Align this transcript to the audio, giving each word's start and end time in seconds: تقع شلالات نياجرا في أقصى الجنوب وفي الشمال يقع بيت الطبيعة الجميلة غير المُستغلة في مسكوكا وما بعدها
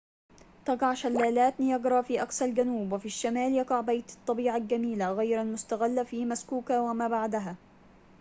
تقع 0.65 0.93
شلالات 0.93 1.59
نياجرا 1.59 2.01
في 2.01 2.21
أقصى 2.21 2.45
الجنوب 2.45 2.91
وفي 2.93 3.05
الشمال 3.05 3.51
يقع 3.51 3.81
بيت 3.81 4.09
الطبيعة 4.11 4.57
الجميلة 4.57 5.11
غير 5.11 5.41
المُستغلة 5.41 6.03
في 6.03 6.25
مسكوكا 6.25 6.79
وما 6.79 7.07
بعدها 7.07 7.55